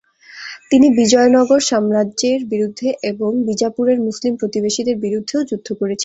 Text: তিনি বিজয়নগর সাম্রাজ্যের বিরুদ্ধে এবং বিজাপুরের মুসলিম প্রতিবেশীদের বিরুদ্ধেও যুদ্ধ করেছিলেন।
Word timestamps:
তিনি 0.71 0.87
বিজয়নগর 0.97 1.59
সাম্রাজ্যের 1.69 2.39
বিরুদ্ধে 2.51 2.89
এবং 3.11 3.31
বিজাপুরের 3.47 3.97
মুসলিম 4.07 4.33
প্রতিবেশীদের 4.35 4.95
বিরুদ্ধেও 4.97 5.41
যুদ্ধ 5.49 5.67
করেছিলেন। 5.71 5.99